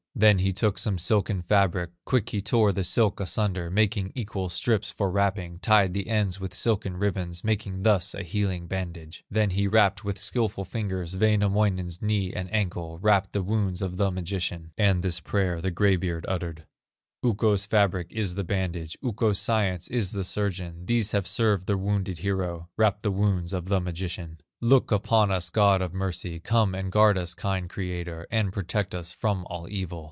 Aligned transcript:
Then 0.13 0.39
he 0.39 0.51
took 0.53 0.77
some 0.77 0.99
silken 0.99 1.41
fabric, 1.41 1.89
Quick 2.05 2.29
he 2.29 2.41
tore 2.41 2.71
the 2.73 2.83
silk 2.83 3.19
asunder, 3.19 3.71
Making 3.71 4.11
equal 4.13 4.49
strips 4.49 4.91
for 4.91 5.09
wrapping, 5.09 5.57
Tied 5.59 5.95
the 5.95 6.07
ends 6.09 6.39
with 6.39 6.53
silken 6.53 6.97
ribbons, 6.97 7.43
Making 7.43 7.81
thus 7.81 8.13
a 8.13 8.21
healing 8.21 8.67
bandage; 8.67 9.23
Then 9.31 9.51
he 9.51 9.67
wrapped 9.67 10.03
with 10.03 10.19
skilful 10.19 10.65
fingers 10.65 11.15
Wainamoinen's 11.17 12.03
knee 12.03 12.33
and 12.33 12.53
ankle, 12.53 12.99
Wrapped 12.99 13.31
the 13.31 13.41
wounds 13.41 13.81
of 13.81 13.97
the 13.97 14.11
magician, 14.11 14.73
And 14.77 15.01
this 15.01 15.19
prayer 15.19 15.59
the 15.59 15.71
gray 15.71 15.95
beard 15.95 16.25
uttered 16.27 16.65
"Ukko's 17.23 17.65
fabric 17.65 18.07
is 18.11 18.35
the 18.35 18.43
bandage, 18.43 18.97
Ukko's 19.01 19.39
science 19.39 19.87
is 19.87 20.11
the 20.11 20.25
surgeon, 20.25 20.85
These 20.85 21.13
have 21.13 21.25
served 21.25 21.65
the 21.65 21.77
wounded 21.77 22.19
hero, 22.19 22.69
Wrapped 22.77 23.01
the 23.01 23.11
wounds 23.11 23.53
of 23.53 23.69
the 23.69 23.79
magician. 23.79 24.39
Look 24.63 24.91
upon 24.91 25.31
us, 25.31 25.49
God 25.49 25.81
of 25.81 25.95
mercy, 25.95 26.39
Come 26.39 26.75
and 26.75 26.91
guard 26.91 27.17
us, 27.17 27.33
kind 27.33 27.67
Creator, 27.67 28.27
And 28.29 28.53
protect 28.53 28.93
us 28.93 29.11
from 29.11 29.47
all 29.49 29.67
evil! 29.67 29.99